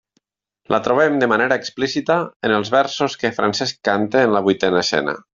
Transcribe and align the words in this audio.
La 0.75 0.79
trobem 0.87 1.17
de 1.23 1.27
manera 1.33 1.57
explícita 1.61 2.15
en 2.49 2.53
els 2.55 2.71
versos 2.79 3.17
que 3.25 3.31
Francesc 3.39 3.83
canta 3.91 4.25
en 4.29 4.33
la 4.37 4.43
vuitena 4.49 4.83
escena. 4.87 5.15